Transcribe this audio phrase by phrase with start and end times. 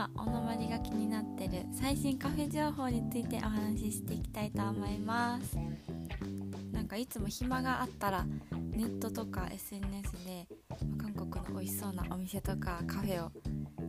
[0.00, 5.58] 今おのまりが気になってる最新カフェ情報についてお話ししていきたいと思います。
[6.72, 10.46] なんかいつも暇があったらネットとか SNS で
[10.96, 13.30] 韓国の美味しそうなお店とかカフェを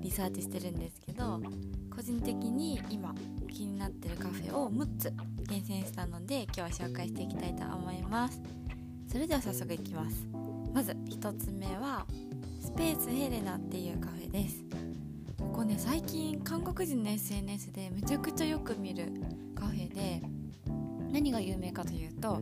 [0.02, 1.40] リサーチしてるんですけど
[1.96, 3.16] 個人的に今
[3.50, 5.14] 気になってるカフェを6つ
[5.48, 8.42] 厳選したので今日は紹介していきたいと思います。
[9.10, 10.28] それでは早速いきます。
[10.74, 12.06] まず1つ目は
[12.60, 14.61] スペースヘレナっていうカフェです。
[16.44, 19.12] 韓国人の SNS でめちゃくちゃよく見る
[19.56, 20.22] カフェで
[21.12, 22.40] 何が有名かというと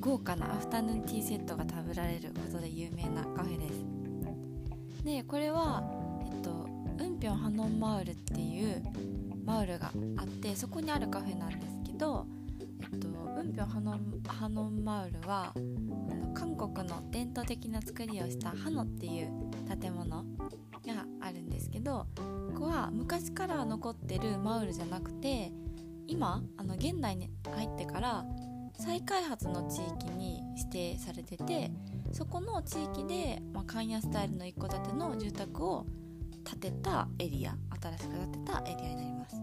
[0.00, 5.04] 豪華なアフタヌーンティーセットが食べられることで有名なカフェです。
[5.04, 5.82] でこれは
[6.24, 6.66] えっと
[6.98, 8.82] ウンピョンハノンマウルっていう
[9.44, 12.26] マウルがあってそこにあるカフェなんですけど
[12.58, 15.52] えっとウンピョンハノンハノンマウルは
[16.34, 19.30] 韓国の伝統的な作りをしたハノっていう
[19.80, 20.24] 建物が
[21.60, 22.06] ですけど
[22.54, 25.52] ここは昔から残ってるマウルじゃなくて
[26.06, 28.24] 今あの現代に入ってから
[28.78, 31.70] 再開発の地域に指定されてて
[32.12, 35.86] そこの地域で、まあ、関屋スタイルの一戸建ての住宅を
[36.44, 39.36] 建てたエリア新しく建てたエリアになります。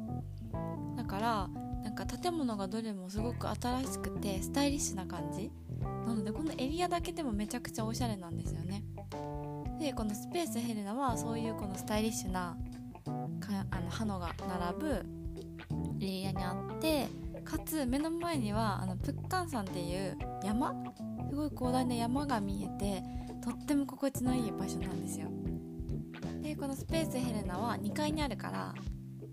[0.98, 1.48] だから
[1.84, 5.52] なんか建物がどれもすごく新しくてスタイリッシュな感じ。
[5.80, 8.84] なのでこのエリアだけでもめちゃくちゃおしゃれなんですよね。
[9.80, 12.58] でこのスペースヘレナはそういうこのスタイリッシュな
[13.39, 15.06] かあのハノが並ぶ
[16.02, 17.08] エリアにあって
[17.44, 20.73] かつ目の前にはあのプッカン山っていう山
[21.30, 23.03] すごい広大な山が見えて
[23.44, 25.28] とっても心地のいい場所なんですよ。
[26.42, 28.73] でこのスペースヘレナは2階にあるから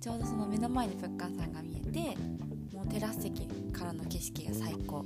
[0.00, 2.16] ちょうどその目の前にプッカン山が見えて
[2.74, 5.04] もうテラス席からの景色が最高。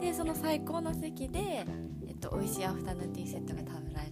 [0.00, 1.64] でその最高の席で、
[2.06, 4.05] えっと、美味しいアフタヌーンティーセットが食べられ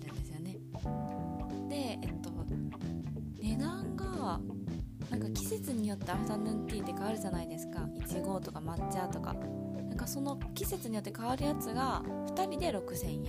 [5.94, 7.88] よってアフタヌーンティーって変わるじゃないですか。
[7.96, 9.34] いちごとか抹茶とか。
[9.34, 12.02] なんかその季節によって変わるやつが
[12.34, 13.22] 2人で6000円。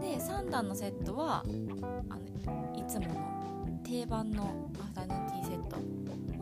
[0.00, 1.42] で3段のセットは
[2.10, 2.16] あ
[2.46, 4.44] のいつもの定番の
[4.80, 5.76] アフタヌーンティーセット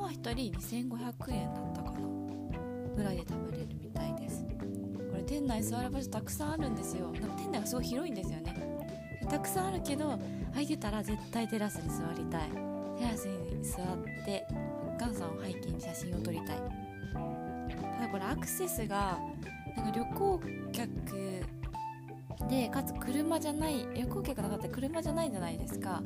[0.00, 1.98] は1人2500円だったかな。
[2.96, 4.44] ぐらいで食べれるみたいです。
[4.44, 7.12] これ店内座る場所たくさんあるんですよ。
[7.12, 8.56] なんか店内がすごい広いんですよね。
[9.28, 10.18] たくさんあるけど
[10.50, 12.50] 空いてたら絶対テラスに座りたい。
[12.98, 14.46] テラスに座って
[15.00, 16.56] ガンさんを背景に写真を撮りたい。
[17.96, 19.18] ただこれアクセスが
[19.74, 20.40] なんか旅行
[20.72, 20.88] 客
[22.50, 26.02] でかつ車じゃない旅行客の方車じゃないじゃないですか。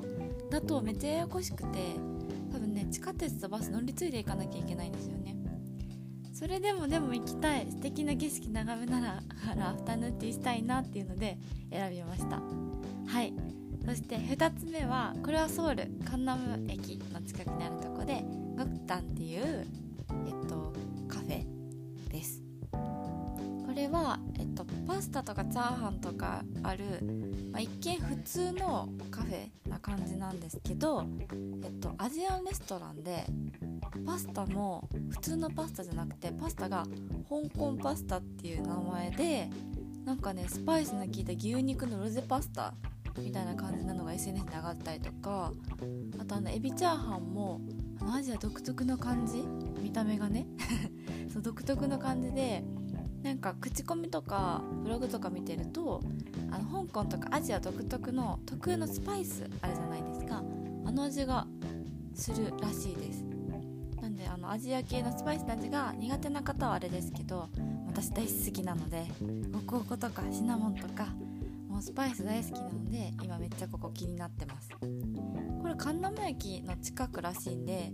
[0.49, 1.97] だとめっちゃややこしくて
[2.53, 5.34] 多分ね地下鉄とバス乗り継いでいかなきゃいけないんですよね。
[6.32, 9.06] それでもでも行きたい素敵な景色眺めなが
[9.56, 11.37] ら アフタヌーンティーしたいなっていうので
[11.71, 12.41] 選びました。
[13.06, 13.34] はい。
[13.84, 18.25] そして2つ目はこれはソウルカンナム駅の近くにあるとこで
[18.57, 19.67] ガクタンっていう、
[20.27, 20.73] えっと、
[21.09, 21.45] カフェ
[22.11, 22.43] です。
[22.73, 26.85] これは、えっと、パスタとかチャーハンとかある、
[27.51, 31.05] まあ、一見普通のカフェな感じなんですけど、
[31.63, 33.25] えっと、アジアンレストランで
[34.07, 36.87] パスタも普通のパスタじゃなくてパスタが
[37.29, 39.51] 香港パスタっていう名前で
[40.05, 42.75] なんかねスパイスの効いた牛肉のロゼパスタ
[43.19, 45.53] みたいな感じなのが SNS に上がったりとか
[46.21, 47.61] あとあのエビチャーハンも
[48.13, 49.45] アジア独特の感じ？
[49.83, 50.47] 見た目がね。
[51.33, 52.63] そう独特の感じで
[53.23, 56.01] なんか口コミとかブログとか見てると
[56.51, 60.43] あの香港とかアジア独特の特有のスパイスあるじゃないですか。
[60.85, 61.47] あの味が
[62.15, 63.25] するらしいです。
[64.01, 67.49] なんであのアジア系のスパイスの味が苦手な方はあれですけど
[67.87, 69.07] 私大好きなので
[69.51, 71.07] ゴコゴコとかシナモンとか
[71.69, 74.69] もうスパイス大好きなので今めっちゃここ気になってます。
[75.75, 77.93] れカンナム駅の近くらしいんで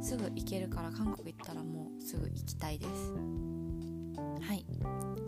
[0.00, 3.12] すぐ行けるから韓国行ったらもうすぐ行きたいです。
[4.40, 4.66] はい。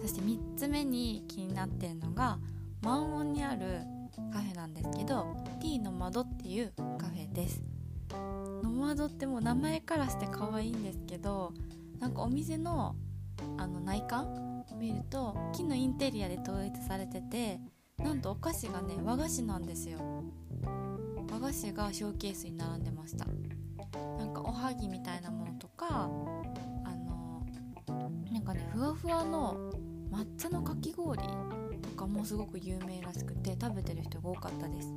[0.02, 2.38] そして3つ目に気になってるのが
[2.82, 3.80] 満音にある
[4.32, 7.62] カフェなんですけど T の窓っていうカフェです。
[8.62, 11.52] の窓ってもう名前からして可愛いんですけど
[11.98, 12.94] なんかお店の
[13.58, 17.60] あの内観を見ると木のインテリアで統一されてて
[17.98, 20.15] なんとお菓子がね和菓子なんですよ。
[21.36, 23.26] 和菓子がショーケースに並んでました。
[24.18, 27.44] なんかおはぎみたいなものとかあの
[28.32, 29.70] なんかねふわふわの
[30.10, 31.20] 抹茶のかき氷
[31.82, 34.88] とかもすごく有名らしくて食べてる人が多かったです。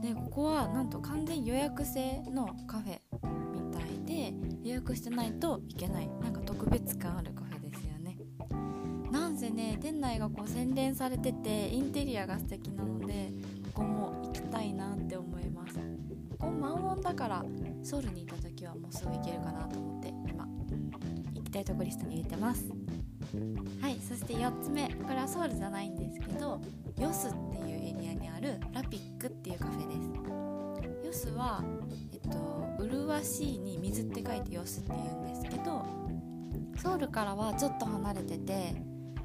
[0.00, 3.00] でここはなんと完全予約制のカフェ
[3.52, 4.32] みたいで
[4.64, 8.16] 予約してないといけないなんか特別感あるカフェですよね。
[9.10, 13.32] なんせね店内がこう洗練されててインテリアが素敵なので
[13.74, 15.78] ここも行きたいなって思います。
[16.38, 17.44] こ満音だから
[17.82, 20.46] ソウルにいた時はもうすぐ行けるかなと思って今
[21.34, 22.68] 行きたいとこリストに入れてます。
[23.80, 26.60] はいそして4つ目これはソウルじゃないんですけど
[26.98, 30.10] ヨスっていうエリアにあるラピックっていうカフェです。
[31.06, 31.62] ヨスは
[32.12, 35.86] えっと麗しいに水って書いてヨスって言うんですけど
[36.76, 38.74] ソウルからはちょっと離れてて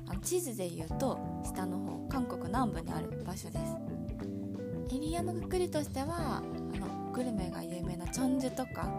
[0.08, 3.87] あの地図で言うと下の方韓国南部にある場所です。
[4.90, 6.42] エリアのくくりとしてはあ
[6.80, 8.90] のグルメが有名なチョンジュとか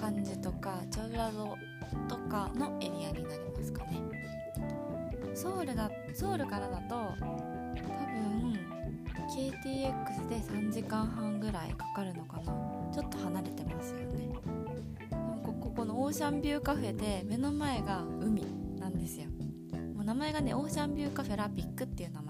[0.00, 1.56] カンジュとかチョルラド
[2.08, 4.00] とかのエリアになりますかね。
[5.34, 8.58] ソウルだソウルからだと多分
[9.34, 12.44] KTX で3時間半ぐらいかかるのかな。
[12.92, 14.28] ちょっと離れてますよね。
[15.42, 18.44] こここのオーシャンビューカフェで目の前が海
[18.78, 19.26] なんですよ。
[19.94, 22.23] もう名前がねオーシャンビューカフェラピックっていう名前。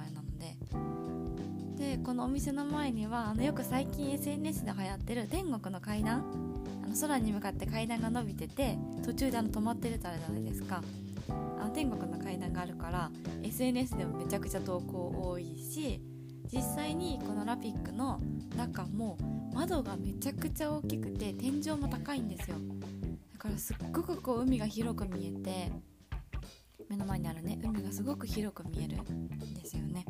[2.04, 6.22] このお店の前にはあのよく最近 SNS で流行ってる天国の階段
[6.84, 10.82] あの空に向かって階段が伸びてて途中であの止まってるってあるじゃないですか。
[11.58, 13.10] あの天国の階段があるから
[13.42, 15.98] SNS でもめちゃくちゃ投稿多いし
[16.52, 18.20] 実際にこのラピックの
[18.54, 19.16] 中も
[19.54, 22.58] 窓がめちゃくちゃ大きくて天井も高いんですよ。
[23.32, 25.72] だからすっごくこう海が広く見えて
[26.90, 30.04] 目の前にあるね海がすごく広く見えるんですよね。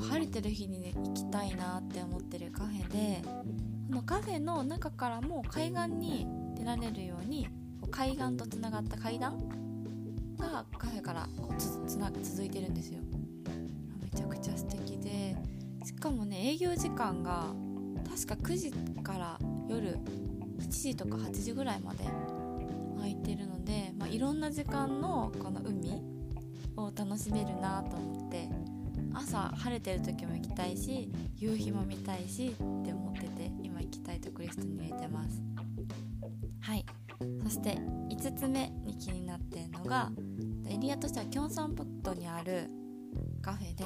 [0.00, 6.26] ここ晴れてる日に、ね、行きたいなって思ってるカフェでこのカフェの中からも海岸に
[6.56, 7.46] 出られるように
[7.90, 9.38] 海岸とつながった階段
[10.38, 13.00] がカフェからこうつつな続いてるんですよ。
[14.00, 15.36] めちゃくちゃ素敵で
[15.84, 17.48] しかもね営業時間が
[18.08, 19.38] 確か9時から
[19.68, 19.98] 夜
[20.60, 22.04] 7時とか8時ぐらいまで
[22.96, 26.02] 空いてるので、まあ、いろんな時間のこの海
[26.76, 28.48] を楽しめるなと思って
[29.20, 32.50] 朝晴れてる時も行きたいし夕日も見たいしっ
[32.84, 35.42] て思ってて今行きたいとこリストに入れてます。
[36.60, 36.84] はい。
[37.42, 37.76] そして
[38.08, 40.10] 5つ目に気になってるのが
[40.66, 42.68] エリアとしてはキョンソンプットにある
[43.42, 43.84] カフェで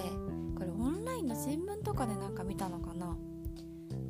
[0.56, 3.06] これオンラインの新聞とかでなんか見たのかな？
[3.06, 3.16] こ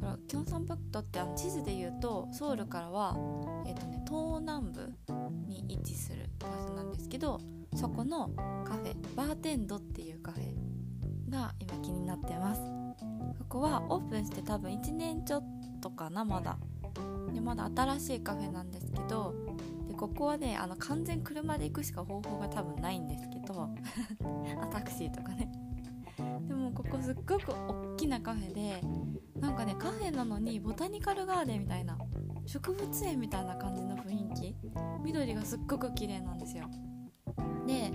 [0.03, 3.17] れキョンソンプットってあの地図で言うとソウルからは、
[3.67, 4.93] えーとね、東南部
[5.47, 7.41] に位置する場所なんですけど
[7.75, 8.29] そこの
[8.65, 10.43] カフェバーテンドっていうカフェ
[11.35, 12.61] が今気になってます。
[13.41, 15.45] ここはオープンして多分1年ちょっ
[15.83, 16.57] とかなまだ。
[17.33, 19.35] でまだ新しいカフェなんですけど
[19.89, 23.69] でここはねあの完全車で行くしか方法が多分ないんですけど
[24.63, 25.51] あタクシーとかね。
[26.47, 28.81] でもここすっごく大きなカフェで
[29.41, 31.99] なんかねカフェなのにボタニカルガーデンみたいな
[32.47, 34.57] 植物園みたいな感じの雰囲気。
[35.03, 36.69] 緑がすっごく綺麗なんですよ。
[37.67, 37.91] で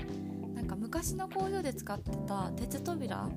[0.91, 3.29] 昔の工場で使ってた鉄扉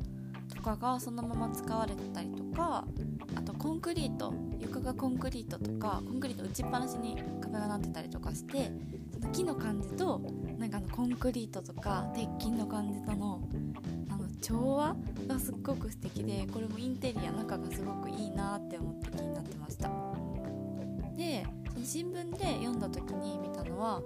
[0.57, 2.87] とかがそのまま使われてたりとか
[3.37, 8.73] あとコンクリート床がコンクリートとかコンクリート打ちっぱなしに壁がなってたりとかして
[9.13, 10.23] その木の感じと
[10.57, 13.43] なんかあのコンクリートとか鉄筋の感じとの
[14.09, 14.97] あの調和
[15.29, 19.91] がすっごく素敵でこれもインテリア中がすごくいいなって思って気になってました。
[21.19, 24.03] でその新聞で読んだ時に見たのは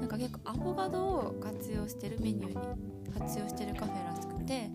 [0.00, 4.70] なんか結構アボカドを活用してるメニューに活用してるカフェらしくて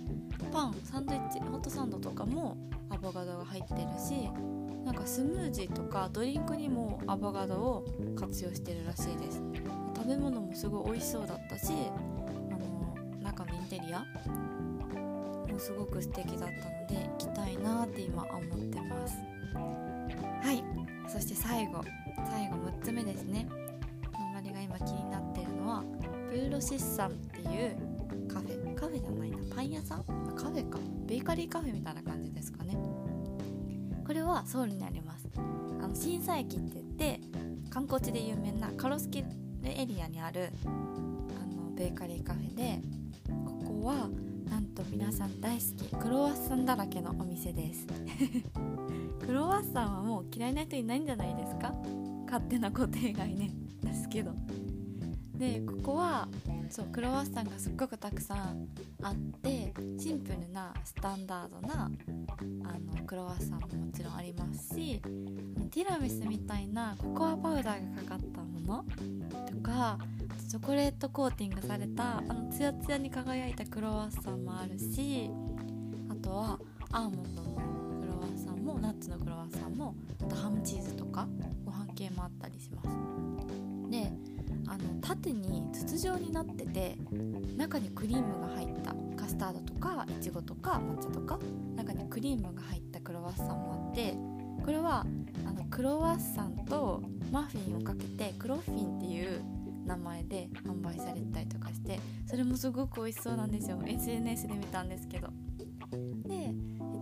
[0.51, 2.58] パンサンドイッチホットサンドとかも
[2.89, 4.30] アボカドが入ってるし
[4.86, 9.42] なんかスムージーとかドリンクにもアボカドを活用してるらしいです。
[9.96, 14.06] 食べ物もすごい美味しそうだったしあの中のインテリア
[15.51, 16.50] もすごく素敵だったの
[16.88, 19.18] で行きたいなって今思ってます。
[19.56, 20.63] はい。
[21.08, 21.82] そして最後。
[22.30, 23.48] 最後6つ目ですね。
[24.20, 25.84] のまりが今気になってるのは
[26.30, 27.95] プーロシッサンっていう
[28.36, 30.04] カフェカフェじゃないなパン屋さん？
[30.36, 30.77] カフェか。
[31.08, 32.77] ベーカリーカフェみたいな感じですかね。
[34.06, 35.30] これはソウルにあります。
[35.38, 37.22] あの新佐駅って言って
[37.70, 39.27] 観光地で有名なカロスキル
[39.63, 40.70] エリアにあるあ
[41.56, 42.82] のベーカリーカフェで
[43.46, 44.10] ここは
[44.50, 47.88] なんと皆さん大好きクロワッサンだらけのお店です。
[49.25, 51.74] クロワッサンはもう嫌いな人いないんじゃないですか？
[52.25, 54.32] 勝手な固定概念ですけど
[55.38, 56.27] でここは
[56.70, 58.68] そうクロワッサンがすっごくたくさん
[59.01, 61.92] あってシンプルなスタンダードな
[62.63, 65.01] あのクロワッサンももちろんありますし
[65.72, 68.86] ティラミスみたいなココアパウダーがかかったもの
[69.46, 69.98] とか
[70.50, 75.30] チョコレートコーティングされたあのツヤツヤに輝いたクロワッサンもあるし
[76.10, 76.60] あとは
[76.92, 77.56] アーモンドの
[78.00, 81.27] クロワッサンもナッツのクロワッサンもあとハムチーズとか
[81.65, 83.35] ご飯系もあったりします。
[84.75, 86.98] あの縦に筒状になってて
[87.55, 91.39] 中にクリームが入ったカスタードとかいちごとか抹茶とか
[91.77, 94.17] 中にクリームが入ったクロワッサンもあって
[94.65, 95.05] これは
[95.48, 97.01] あのクロワッサンと
[97.32, 99.41] マフィンをかけてクロフィンっていう
[99.86, 103.82] 名前で販売されたりとかしてそれもすごく美味しそうなんですよ。
[103.86, 105.29] SNS で見たんですけど。
[106.25, 106.53] で、えっ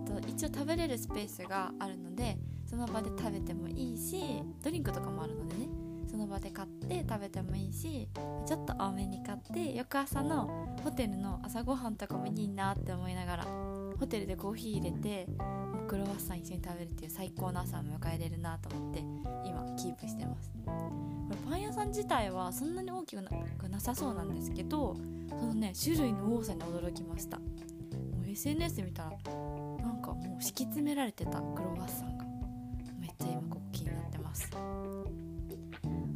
[0.05, 4.21] と、一応食べれるスペースがあるのでその場で食べてもいいし
[4.61, 5.82] ドリンクとかもあるのでね。
[6.13, 8.07] その場で買って食べてもいいし
[8.45, 15.27] ちょっと多めに買って翌朝のホテルの朝ごはんとかもいいなって思いながらホテルでコーヒー入れて
[15.87, 18.99] クロワッサン一緒に食べるっていう最高の朝を迎えれるなと思って
[19.43, 20.51] 今キープしてます。
[21.49, 24.95] パン屋さん自体はそんなに大きくなさそうなんですけど
[25.29, 27.39] そのね種類の多さに驚きました。
[27.39, 27.45] も
[28.23, 29.15] う SNS 見たらな
[29.91, 32.25] んかもう敷き詰められてたクロワッサンが
[32.99, 34.51] めっちゃ今ここ気になってます。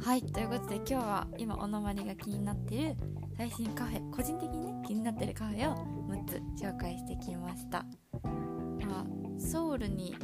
[0.08, 2.96] はいということで今日は今おのまりが気になってる
[3.36, 5.76] 最新カフェ個人的にね気になってるカフェを
[6.08, 6.24] 6
[6.56, 7.84] つ紹介してきました、
[8.88, 9.06] まあ、
[9.38, 10.16] ソウルに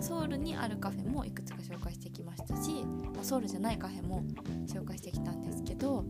[0.00, 2.84] ソウルにあるカフェもいくつか紹介してきましたし
[3.22, 4.24] ソウルじゃないカフェも
[4.66, 6.04] 紹介してきたんですけど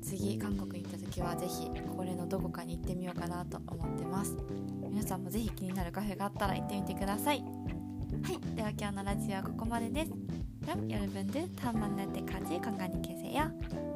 [0.00, 4.34] 次韓国に行った時は是非これのどこかに行ってみようかなと思ってます。
[4.88, 7.40] 皆さんも是非気になるカフェがあったら行ってみてください。
[7.40, 10.47] はいでは今日のラジオはここまでです。
[10.68, 13.87] 그럼 여러분들 다음 만날 때까지 건강히 계세요안녕